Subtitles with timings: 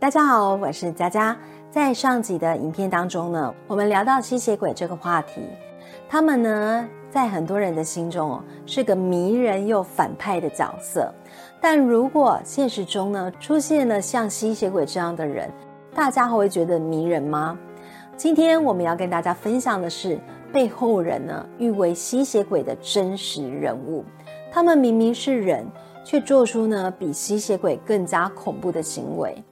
[0.00, 1.36] 大家好，我是佳佳。
[1.72, 5.40] 在上集的影片当中呢，我们聊到吸血鬼这个话题，
[6.08, 11.12] 他们呢在很多人的心中哦是个迷人又反派的角色。
[11.60, 15.50] 但如果现实中呢出现了像吸血鬼这样的人，
[15.92, 17.58] 大家还会觉得迷人吗？
[18.16, 20.16] 今天我们要跟大家分享的是
[20.52, 24.04] 被后人呢誉为吸血鬼的真实人物，
[24.52, 25.66] 他们明明是人，
[26.04, 29.42] 却做出呢比吸血鬼更加恐怖的行为。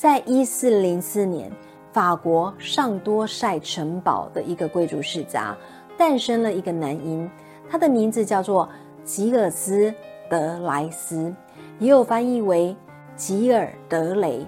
[0.00, 1.52] 在一四零四年，
[1.92, 5.54] 法国上多塞城堡的一个贵族世家
[5.98, 7.30] 诞生了一个男婴，
[7.68, 8.66] 他的名字叫做
[9.04, 9.90] 吉尔斯·
[10.30, 11.30] 德莱斯，
[11.78, 12.74] 也有翻译为
[13.14, 14.42] 吉尔德雷。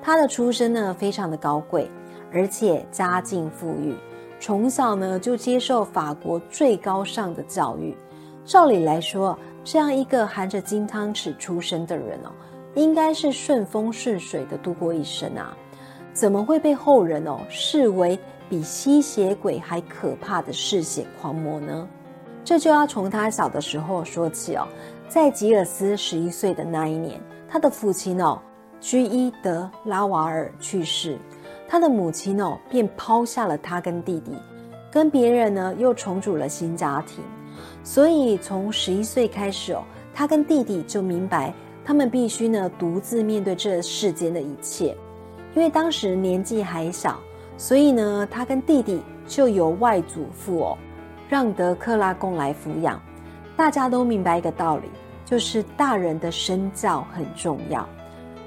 [0.00, 1.90] 他的出身呢非常的高贵，
[2.32, 3.96] 而且家境富裕，
[4.38, 7.96] 从小呢就接受法国最高尚的教育。
[8.44, 12.30] 照理来说，这样一个含着金汤匙出生的人哦。
[12.74, 15.56] 应该是顺风顺水的度过一生啊，
[16.12, 21.88] 怎么会被后人哦视为比吸血鬼还可怕的嗜血狂魔呢？
[22.44, 24.66] 这就要从他小的时候说起哦。
[25.08, 28.40] 在吉尔斯十一岁的那一年，他的父亲哦
[28.80, 31.16] 居伊德拉瓦尔去世，
[31.68, 34.32] 他的母亲哦便抛下了他跟弟弟，
[34.90, 37.22] 跟别人呢又重组了新家庭。
[37.82, 41.54] 所以从十一岁开始哦，他跟弟弟就明白。
[41.84, 44.96] 他们必须呢独自面对这世间的一切，
[45.54, 47.20] 因为当时年纪还小，
[47.58, 50.78] 所以呢他跟弟弟就由外祖父哦
[51.28, 53.00] 让德克拉贡来抚养。
[53.56, 54.88] 大家都明白一个道理，
[55.24, 57.88] 就是大人的身教很重要。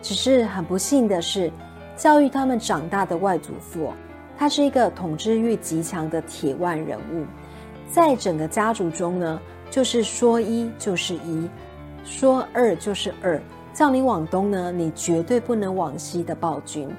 [0.02, 1.52] 只是很不幸的是，
[1.96, 3.94] 教育他们长大的外祖父，
[4.38, 7.26] 他是一个统治欲极强的铁腕人物，
[7.90, 11.48] 在整个家族中呢，就是说一就是一。
[12.08, 13.40] 说二就是二，
[13.74, 16.90] 叫你往东呢，你绝对不能往西的暴君。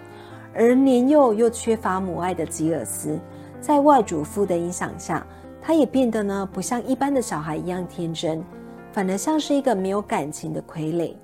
[0.54, 3.18] 而年幼又缺乏母爱的吉尔斯，
[3.58, 5.26] 在外祖父的影响下，
[5.62, 8.44] 他也变得呢不像一般的小孩一样天真，
[8.92, 11.14] 反而像是一个没有感情的傀儡。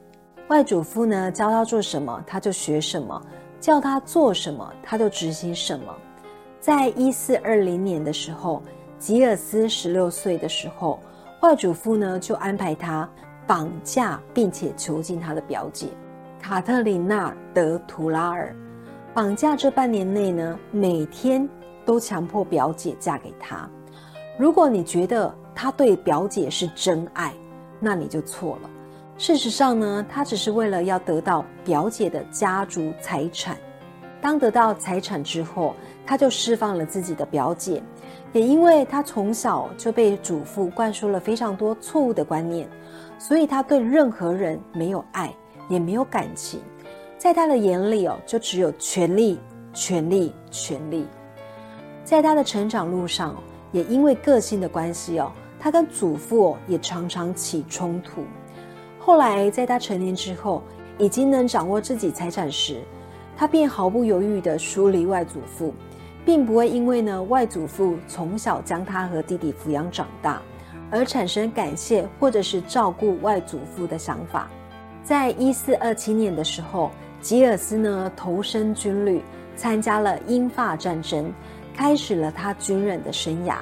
[0.49, 3.21] 外祖父呢教他做什么，他就学什么；
[3.61, 5.95] 叫他做什么，他就执行什么。
[6.59, 8.63] 在一四二零年的时候，
[8.99, 10.99] 吉尔斯十六岁的时候，
[11.43, 13.07] 外祖父呢就安排他。
[13.47, 15.89] 绑架并且囚禁他的表姐
[16.41, 18.55] 卡特琳娜·德图拉尔，
[19.13, 21.49] 绑架这半年内呢，每天
[21.85, 23.69] 都强迫表姐嫁给他。
[24.39, 27.33] 如果你觉得他对表姐是真爱，
[27.81, 28.71] 那你就错了。
[29.17, 33.57] 事实上呢，他只是为了要得到表姐的家族财产。
[34.21, 35.75] 当得到财产之后，
[36.07, 37.83] 他就释放了自己的表姐。
[38.33, 42.69] 也因为他从小就被祖父灌输了非常多错误的观念。
[43.19, 45.33] 所以他对任何人没有爱，
[45.69, 46.61] 也没有感情，
[47.17, 49.39] 在他的眼里哦，就只有权力、
[49.73, 51.07] 权力、权力。
[52.05, 53.35] 在他的成长路上，
[53.73, 58.25] 也因为个性的关系哦，他跟祖父也常常起冲突。
[58.99, 60.63] 后来在他成年之后，
[60.99, 62.83] 已经能掌握自己财产时，
[63.37, 65.73] 他便毫不犹豫地疏离外祖父，
[66.25, 70.43] 并不会因为呢外祖父从小将他和弟弟抚养长大。
[70.95, 74.49] 而产生感谢或者是照顾外祖父的想法。
[75.03, 76.89] 在一四二七年的时候，
[77.21, 79.21] 吉尔斯呢投身军旅，
[79.57, 81.33] 参加了英法战争，
[81.77, 83.57] 开始了他军人的生涯。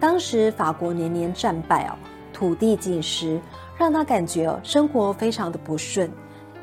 [0.00, 1.94] 当时法国年年战败哦，
[2.32, 3.38] 土地尽失，
[3.76, 6.10] 让他感觉哦生活非常的不顺。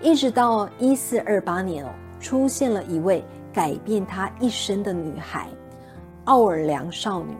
[0.01, 1.89] 一直到一四二八年哦，
[2.19, 5.47] 出现了一位改变他一生的女孩——
[6.25, 7.35] 奥尔良少女。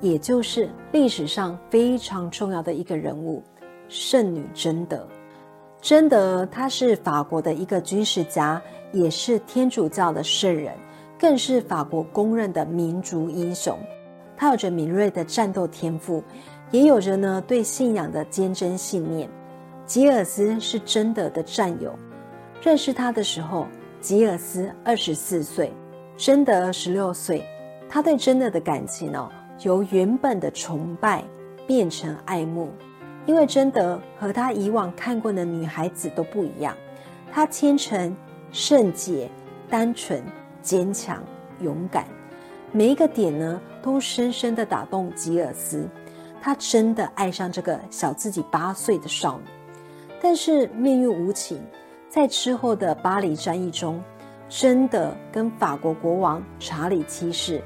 [0.00, 3.42] 也就是历史上非常重要的一个人物，
[3.88, 5.06] 圣女贞德。
[5.80, 8.60] 贞德她是法国的一个军事家，
[8.92, 10.74] 也是天主教的圣人，
[11.18, 13.78] 更是法国公认的民族英雄。
[14.36, 16.22] 她有着敏锐的战斗天赋，
[16.70, 19.28] 也有着呢对信仰的坚贞信念。
[19.84, 21.92] 吉尔斯是贞德的战友，
[22.60, 23.66] 认识他的时候，
[24.00, 25.72] 吉尔斯二十四岁，
[26.16, 27.42] 贞德十六岁。
[27.88, 29.28] 他对贞德的感情呢？
[29.62, 31.24] 由原本的崇拜
[31.66, 32.70] 变成爱慕，
[33.26, 36.76] 因为贞德和他以往看过的女孩子都不一样，
[37.32, 38.16] 她虔诚、
[38.52, 39.30] 圣洁、
[39.68, 40.22] 单纯、
[40.62, 41.22] 坚强、
[41.60, 42.06] 勇敢，
[42.72, 45.88] 每一个点呢都深深的打动吉尔斯，
[46.40, 49.44] 他真的爱上这个小自己八岁的少女。
[50.20, 51.60] 但是命运无情，
[52.08, 54.02] 在之后的巴黎战役中，
[54.48, 57.62] 真的跟法国国王查理七世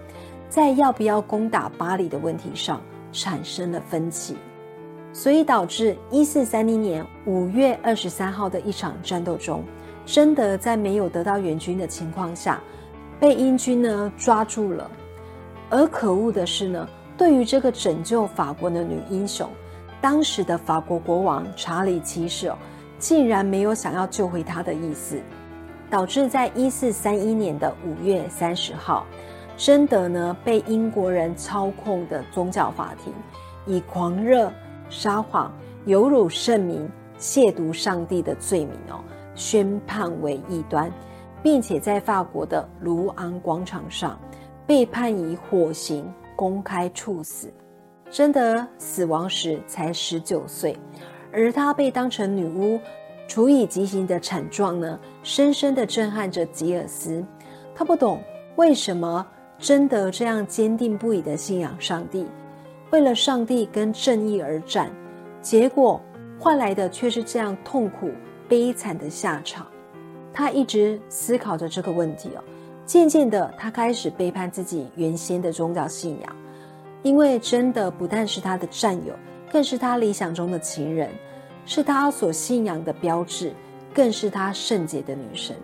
[0.52, 2.78] 在要不要攻打巴黎的问题上
[3.10, 4.36] 产生了分歧，
[5.10, 9.64] 所以导致一四三零年五月二十三号的一场战斗中，
[10.04, 12.60] 贞德在没有得到援军的情况下，
[13.18, 14.90] 被英军呢抓住了。
[15.70, 19.48] 而可恶的是呢，对于这个拯救法国的女英雄，
[20.02, 22.52] 当时的法国国王查理七世，
[22.98, 25.18] 竟然没有想要救回她的意思。
[25.88, 29.06] 导致在一四三一年的五月三十号，
[29.62, 33.14] 贞德呢被英国人操控的宗教法庭
[33.64, 34.52] 以狂热、
[34.90, 35.52] 撒谎、
[35.84, 38.98] 有辱圣名、亵渎上帝的罪名哦，
[39.36, 40.90] 宣判为异端，
[41.44, 44.18] 并且在法国的卢昂广场上
[44.66, 47.48] 被判以火刑公开处死。
[48.10, 50.76] 贞德死亡时才十九岁，
[51.32, 52.80] 而她被当成女巫。
[53.28, 57.24] 处以极刑的惨状呢，深深的震撼着吉尔斯。
[57.76, 58.20] 他不懂
[58.56, 59.24] 为什么
[59.62, 62.26] 真德这样坚定不移的信仰上帝，
[62.90, 64.90] 为了上帝跟正义而战，
[65.40, 66.00] 结果
[66.36, 68.10] 换来的却是这样痛苦
[68.48, 69.64] 悲惨的下场。
[70.32, 72.42] 他一直思考着这个问题哦。
[72.84, 76.36] 渐渐的，他开始背叛自己原先的宗教信仰，
[77.04, 79.14] 因为真的不但是他的战友，
[79.52, 81.08] 更是他理想中的情人。
[81.64, 83.52] 是他所信仰的标志，
[83.94, 85.54] 更是他圣洁的女神。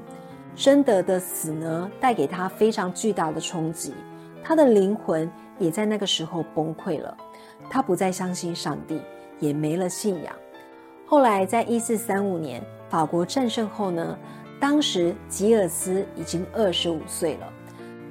[0.59, 3.95] 贞德的死呢，带给他非常巨大的冲击，
[4.43, 7.17] 他的灵魂也在那个时候崩溃了。
[7.71, 9.01] 他不再相信上帝，
[9.39, 10.35] 也没了信仰。
[11.07, 12.61] 后来，在一四三五年
[12.91, 14.19] 法国战胜后呢，
[14.59, 17.47] 当时吉尔斯已经二十五岁了，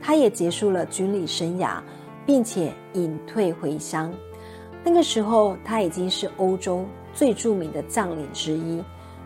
[0.01, 1.81] 他也结束了军旅生涯，
[2.25, 4.09] 并且隐退回乡。
[4.85, 6.85] 那个时候，他已经是欧洲。
[7.13, 8.81] 最著名的将领之一，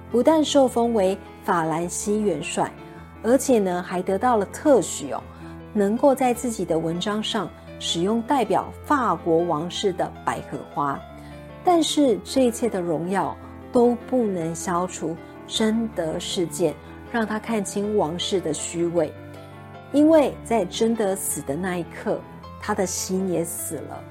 [0.09, 2.71] 不但受封为法兰西元帅，
[3.23, 5.21] 而且呢还得到了特许哦，
[5.73, 10.99] 能够在自己的文章上使用代表法国王室的百合花。
[11.63, 13.35] 但是这一切的荣耀
[13.71, 15.15] 都不能消除
[15.47, 16.73] 贞德事件，
[17.11, 19.13] 让他看清王室的虚伪。
[19.91, 22.19] 因为在贞德死的那一刻，
[22.59, 24.03] 他的心也死了。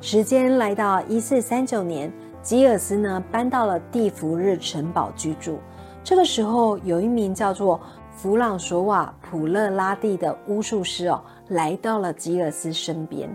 [0.00, 2.12] 时间来到一四三九年。
[2.42, 5.60] 吉尔斯呢搬到了蒂弗日城堡居住。
[6.02, 7.80] 这个时候，有一名叫做
[8.14, 13.28] 弗朗索瓦普勒拉蒂的巫术师哦，来到了吉尔斯身边。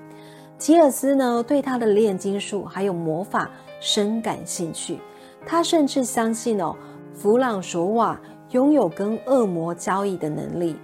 [0.57, 3.49] 吉尔斯呢对他的炼金术还有魔法
[3.81, 4.99] 深感兴趣，
[5.45, 6.75] 他甚至相信哦，
[7.13, 8.19] 弗朗索瓦
[8.51, 10.77] 拥有跟恶魔交易的能力。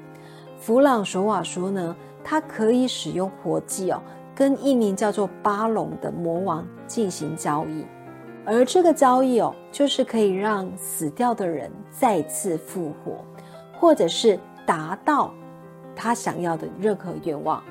[0.57, 4.01] 弗朗索瓦说呢，他可以使用活计哦，
[4.35, 7.85] 跟一名叫做巴隆的魔王进行交易。
[8.45, 13.23] 而这个交易哦，就是可以让死掉的人再次复活，
[13.83, 15.33] 或者是达到
[15.93, 17.61] 他想要的任何愿望。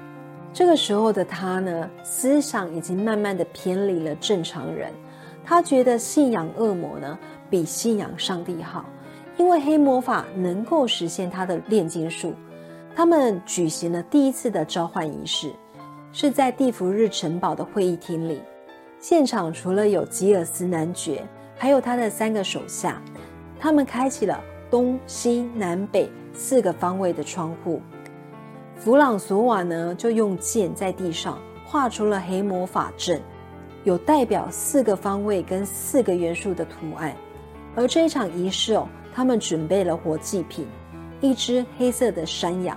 [0.53, 4.93] 这个时候的他呢，思想已经慢慢的偏离了正常人。
[5.43, 7.19] 他觉得信仰恶魔呢，
[7.49, 8.85] 比信仰上帝好，
[9.39, 12.35] 因为黑魔法能够实现他的炼金术。
[12.95, 15.51] 他们举行了第一次的召唤仪式，
[16.13, 18.43] 是在蒂弗日城堡的会议厅里。
[19.01, 21.27] 现场除了有吉尔斯男爵，
[21.57, 23.01] 还有他的三个手下，
[23.59, 24.39] 他们开启了
[24.73, 27.83] 东西南北四个方位的窗户。
[28.75, 33.21] 弗朗索瓦呢，就用剑在地上画出了黑魔法阵，
[33.85, 37.15] 有代表四个方位跟四个元素的图案。
[37.77, 40.67] 而这一场仪式哦，他们准备了活祭品，
[41.21, 42.75] 一只黑色的山羊。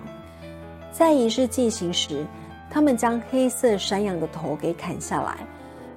[0.91, 2.25] 在仪式进行时，
[2.69, 5.37] 他们将黑色山羊的头给砍下来。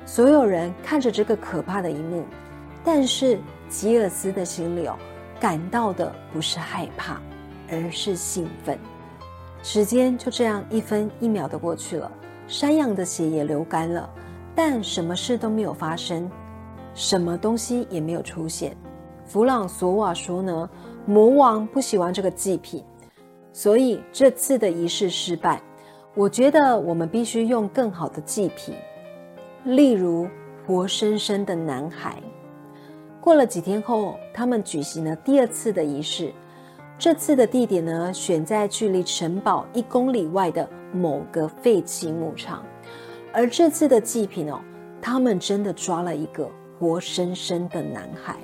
[0.06, 2.22] 所有人看着这个可怕的一幕，
[2.84, 3.36] 但是
[3.68, 4.96] 吉尔斯的心里哦，
[5.40, 7.20] 感到的不是害怕，
[7.70, 8.78] 而是兴奋。
[9.62, 12.10] 时间就这样一分一秒的过去了，
[12.46, 14.08] 山羊的血也流干了，
[14.54, 16.30] 但什么事都没有发生，
[16.94, 18.76] 什么东西也没有出现。
[19.24, 20.70] 弗朗索瓦说呢，
[21.04, 22.82] 魔王不喜欢这个祭品，
[23.52, 25.60] 所以这次的仪式失败。
[26.14, 28.74] 我觉得我们必须用更好的祭品。
[29.64, 30.26] 例如，
[30.66, 32.22] 活生生的男孩。
[33.28, 36.32] 过了几天后，他们举行了第二次的仪式。
[36.98, 42.64] 这次的地点呢，选在距离城堡一公里外的某个废弃牧场。
[43.30, 44.58] 而这次的祭品哦，
[45.02, 48.34] 他们真的抓了一个活生生的男孩。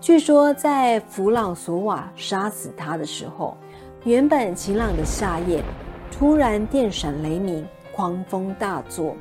[0.00, 3.56] 据说，在弗朗索瓦杀死他的时候，
[4.02, 5.62] 原本晴朗的夏夜，
[6.10, 9.14] 突然电闪雷鸣，狂风大作。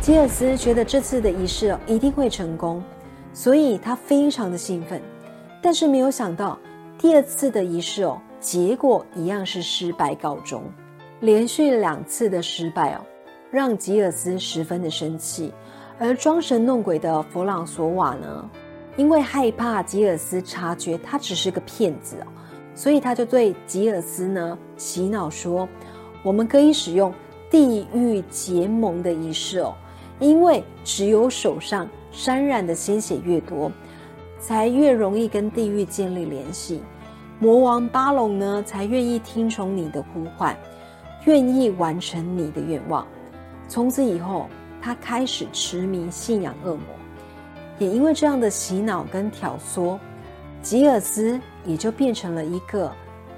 [0.00, 2.82] 吉尔斯觉得这次的仪式一定会成功，
[3.40, 5.00] 所以他非常的兴奋。
[5.62, 6.58] 但是没有想到，
[6.98, 10.62] 第二次的仪式哦，结果一样是失败告终。
[11.20, 13.00] 连续两次的失败哦，
[13.50, 15.54] 让吉尔斯十分的生气。
[15.98, 18.50] 而装神弄鬼的弗朗索瓦呢，
[18.94, 22.26] 因为害怕吉尔斯察觉他只是个骗子哦，
[22.74, 25.66] 所以他就对吉尔斯呢洗脑说
[26.22, 27.10] ：“我们可以使用
[27.50, 29.74] 地狱结盟的仪式哦，
[30.18, 33.70] 因为只有手上沾染的鲜血越多，
[34.38, 36.82] 才越容易跟地狱建立联系。
[37.38, 40.56] 魔王巴隆呢，才愿意听从你的呼唤，
[41.24, 43.06] 愿意完成你的愿望。
[43.68, 44.46] 从此以后。”
[44.82, 46.82] 他开始痴迷信仰恶魔，
[47.78, 49.98] 也因为这样的洗脑跟挑唆，
[50.62, 52.90] 吉尔斯也就变成了一个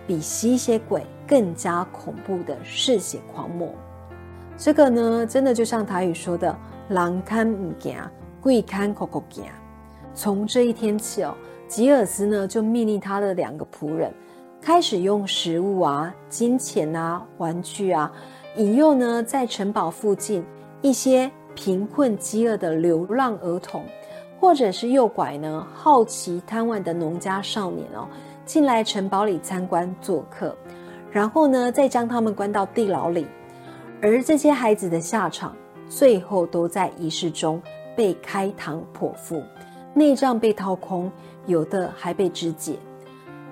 [0.07, 3.75] 比吸血鬼更加恐怖的嗜血狂魔。
[4.57, 6.57] 这个呢，真的就像台语说的
[6.91, 7.99] “狼看唔惊，
[8.42, 9.44] 鬼看口口惊”。
[10.12, 11.34] 从这一天起哦，
[11.68, 14.12] 吉尔斯呢就命令他的两个仆人，
[14.61, 18.12] 开始用食物啊、金钱啊、玩具啊，
[18.56, 20.44] 引诱呢在城堡附近。
[20.82, 23.84] 一些贫困饥饿的流浪儿童，
[24.40, 28.08] 或者是诱拐呢好奇贪玩的农家少年哦，
[28.44, 30.56] 进来城堡里参观做客，
[31.12, 33.28] 然后呢再将他们关到地牢里，
[34.02, 35.54] 而这些孩子的下场，
[35.88, 37.62] 最后都在仪式中
[38.02, 39.40] 被开膛破腹，
[39.94, 41.09] 内脏被掏空，
[41.47, 42.75] 有的还被肢解。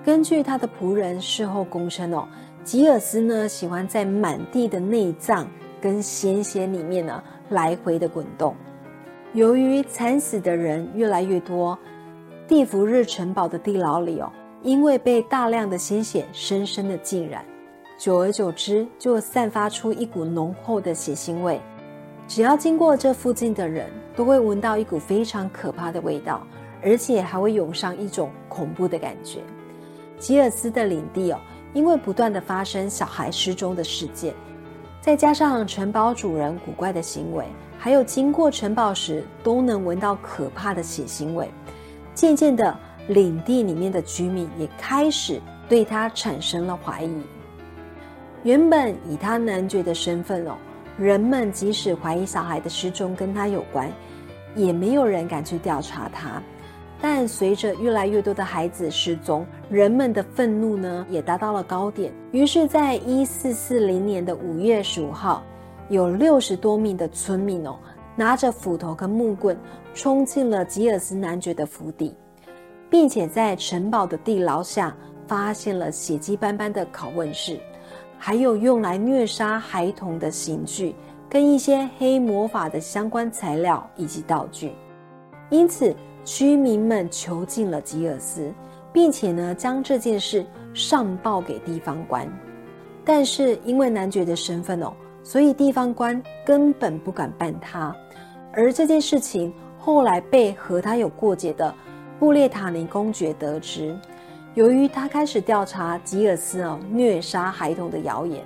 [0.03, 2.27] 根据他的仆人事后供称哦，
[2.61, 5.47] 吉尔斯呢喜欢在满地的内脏。
[5.79, 8.53] 跟鲜血里面呢来回的滚动，
[9.33, 11.79] 由于惨死的人越来越多，
[12.45, 14.29] 地福日城堡的地牢里哦，
[14.61, 17.43] 因为被大量的鲜血深深的浸染，
[17.97, 21.59] 久而久之就散发出一股浓厚的血腥味。
[22.33, 26.47] 只要经过这附近的人，都会闻到一股非常可怕的味道，
[26.81, 29.41] 而且还会涌上一种恐怖的感觉。
[30.17, 31.39] 吉尔斯的领地哦，
[31.73, 34.33] 因为不断的发生小孩失踪的事件。
[35.01, 37.43] 再加上城堡主人古怪的行为，
[37.77, 41.51] 还有经过城堡时都能闻到可怕的血腥味，
[42.13, 42.73] 渐渐的，
[43.09, 47.11] 领地里面的居民也开始对他产生了怀疑。
[48.43, 50.55] 原本以他男爵的身份哦，
[51.01, 53.91] 人们即使怀疑小孩的失踪跟他有关，
[54.55, 56.39] 也没有人敢去调查他。
[57.01, 62.13] 但随着越来越多的孩子失踪，人们的愤怒呢也达到了高点。
[62.31, 65.41] 于是，在一四四零年的五月十五号，
[65.89, 67.79] 有六十多名的村民哦，
[68.15, 69.57] 拿着斧头跟木棍，
[69.95, 72.15] 冲进了吉尔斯男爵的府邸，
[72.91, 77.59] 并且在城堡的地牢下发现了血迹斑斑的拷问室，
[78.23, 80.93] 还有用来虐杀孩童的刑具，
[81.27, 84.73] 跟一些黑魔法的相关材料以及道具。
[85.49, 85.95] 因此。
[86.23, 88.53] 居民们囚禁了吉尔斯，
[88.93, 92.31] 并且呢将这件事上报给地方官，
[93.03, 97.93] 但是因为男爵的身份哦，所以地方官根本不敢办他。
[98.53, 101.73] 而这件事情后来被和他有过节的
[102.19, 103.97] 布列塔尼公爵得知，
[104.53, 108.43] 由于他开始调查吉尔斯哦虐杀孩童的谣言，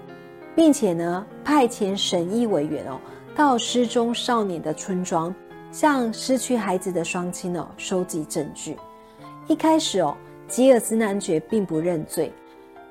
[0.55, 3.00] 并且呢派遣审议委员哦
[3.35, 5.33] 到失踪少年的村庄。
[5.71, 8.77] 向失去孩子的双亲哦收集证据。
[9.45, 10.15] 一开始哦，
[10.47, 12.31] 吉尔斯男爵并不认罪，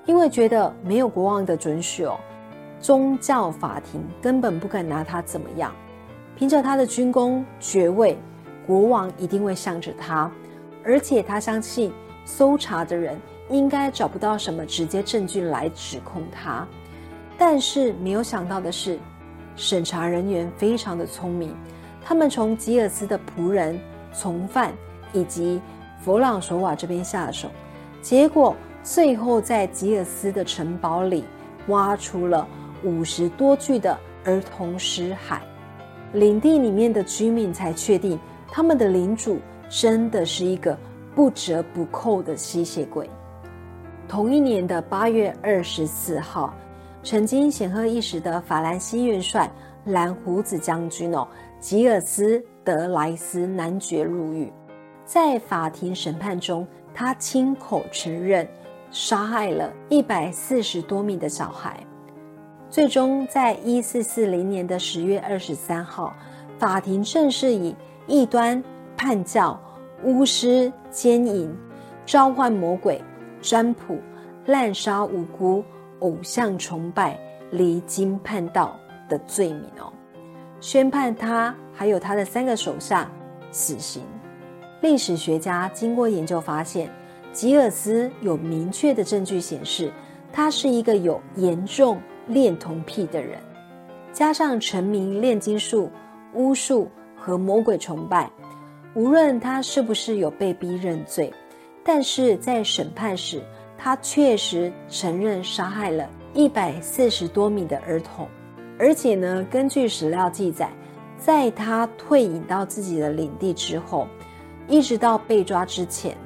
[0.04, 2.20] 因为觉得没有国王的准许哦，
[2.78, 5.72] 宗教法庭根本不敢拿他怎么样。
[6.36, 8.18] 凭着他的军功爵位，
[8.66, 10.30] 国王一定会向着他，
[10.84, 11.90] 而且他相信
[12.24, 16.66] 搜查的人应该找不到什么直接证据来指控他。
[17.36, 18.98] 但是没有想到的是，
[19.56, 21.54] 审查人员非常的聪明。
[22.04, 23.78] 他们从吉尔斯的仆人、
[24.12, 24.72] 从犯
[25.12, 25.60] 以及
[26.00, 27.48] 弗朗索瓦这边下手，
[28.02, 31.24] 结果最后在吉尔斯的城堡里
[31.68, 32.46] 挖出了
[32.82, 35.38] 五十多具的儿童尸骸，
[36.12, 40.78] 领地里面的居民才确定他们的领主真的是一个
[41.14, 43.08] 不折不扣的吸血鬼。
[44.08, 46.52] 同一年的八月二十四号，
[47.02, 49.50] 曾经显赫一时的法兰西元帅
[49.84, 51.26] 蓝胡子将军哦。
[51.60, 54.52] 吉尔斯·德莱斯男爵入狱，
[55.06, 58.46] 在法庭审判中，他亲口承认
[58.90, 61.82] 杀害了一百四十多名的小孩。
[62.68, 66.12] 最终，在一四四零年的十月二十三号，
[66.58, 67.74] 法庭正式以
[68.06, 68.62] 异端、
[68.94, 69.58] 叛教、
[70.04, 71.50] 巫师、奸淫、
[72.04, 73.00] 召唤魔鬼、
[73.40, 73.98] 占卜、
[74.46, 75.64] 滥杀无辜、
[76.00, 77.18] 偶像崇拜、
[77.50, 78.76] 离经叛道
[79.08, 79.92] 的罪名哦。
[80.60, 83.10] 宣判他还有他的三个手下
[83.50, 84.02] 死刑。
[84.80, 86.90] 历史学家经过研究发现，
[87.32, 89.90] 吉尔斯有明确的证据显示，
[90.32, 93.38] 他是一个有严重恋童癖的人，
[94.12, 95.90] 加上沉迷炼金术、
[96.34, 98.30] 巫术和魔鬼崇拜。
[98.94, 101.32] 无论他是不是有被逼认罪，
[101.82, 103.42] 但是在审判时，
[103.76, 108.28] 他确实承认杀害了一百四十多名的儿童。
[108.78, 110.70] 而且呢，根据史料记载，
[111.18, 114.06] 在他退隐到自己的领地之后，
[114.68, 116.16] 一直到被抓之前，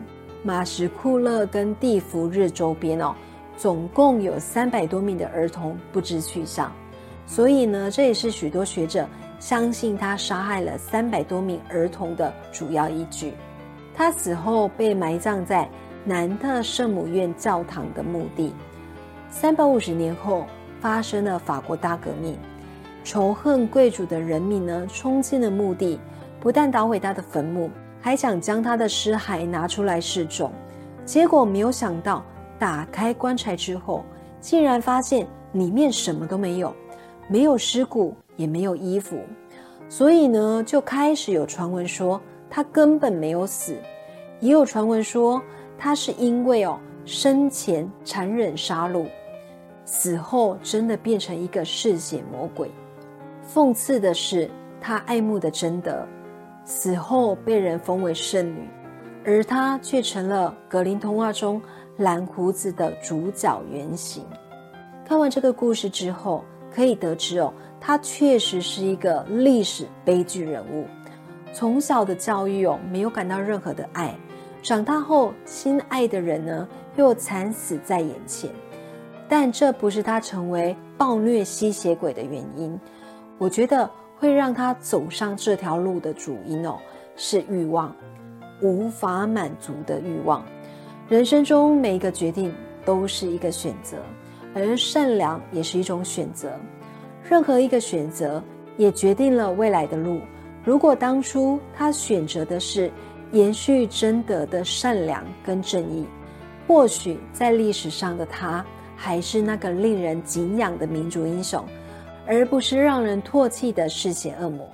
[0.42, 3.14] 马什库勒跟蒂弗日周边哦，
[3.56, 6.70] 总共有三百多名的儿童不知去向。
[7.26, 9.08] 所以呢，这也是许多学者。
[9.38, 13.34] 相信他杀害了三百多名儿童的主要依据。
[13.94, 15.68] 他死后被埋葬在
[16.04, 18.54] 南特圣母院教堂的墓地。
[19.28, 20.46] 三百五十年后，
[20.80, 22.38] 发生了法国大革命，
[23.04, 26.00] 仇恨贵族的人民呢，冲进了墓地，
[26.40, 30.50] 不但捣毁他的坟墓，还想将他的尸骸拿出来示众。
[31.04, 32.24] 结果没有想到，
[32.58, 34.04] 打开棺材之后，
[34.40, 36.74] 竟然发现里面什么都没有，
[37.28, 38.16] 没有尸骨。
[38.38, 39.18] 也没有衣服，
[39.90, 42.18] 所以呢，就开始有传闻说
[42.48, 43.76] 他根本没有死，
[44.40, 45.42] 也有传闻说
[45.76, 49.06] 他是因为哦生前残忍杀戮，
[49.84, 52.70] 死后真的变成一个嗜血魔鬼。
[53.52, 54.48] 讽刺的是，
[54.80, 56.06] 他爱慕的贞德，
[56.64, 58.68] 死后被人封为圣女，
[59.24, 61.60] 而他却成了格林童话中
[61.96, 64.24] 蓝胡子的主角原型。
[65.04, 67.52] 看完这个故事之后，可以得知哦。
[67.80, 70.86] 他确实是一个历史悲剧人物，
[71.52, 74.14] 从小的教育哦没有感到任何的爱，
[74.62, 78.50] 长大后心爱的人呢又惨死在眼前，
[79.28, 82.78] 但这不是他成为暴虐吸血鬼的原因。
[83.38, 86.76] 我觉得会让他走上这条路的主因哦
[87.16, 87.94] 是欲望，
[88.60, 90.44] 无法满足的欲望。
[91.08, 92.52] 人生中每一个决定
[92.84, 93.96] 都是一个选择，
[94.54, 96.50] 而善良也是一种选择。
[97.28, 98.42] 任何一个选择
[98.76, 100.20] 也决定了未来的路。
[100.64, 102.90] 如果当初他选择的是
[103.32, 106.06] 延续贞德的善良跟正义，
[106.66, 108.64] 或许在历史上的他
[108.96, 111.62] 还是那个令人敬仰的民族英雄，
[112.26, 114.66] 而不是让人唾弃的嗜血恶魔。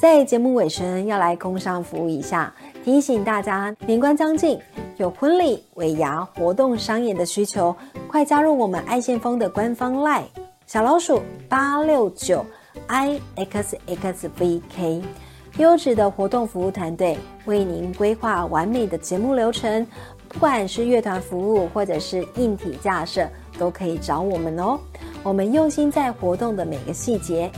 [0.00, 2.52] 在节目尾声，要来工商服务一下，
[2.84, 4.58] 提醒大家年关将近，
[4.96, 7.74] 有婚礼、尾牙活动商演的需求，
[8.06, 10.45] 快加入我们爱先锋的官方 Line。
[10.66, 12.44] 小老鼠八六九
[12.88, 15.00] i x x v k，
[15.58, 19.86] 优质的活动服务团队为您规划完美的节目流程，
[20.28, 24.76] 不管是乐团服务或者是硬体架设，都可以找我们哦。
[25.22, 27.48] 我们用心在活动的每个细节。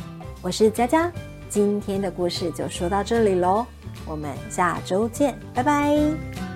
[0.42, 1.10] 我是佳佳，
[1.48, 3.64] 今天的故事就说到这里喽，
[4.06, 6.47] 我们下周见，拜拜。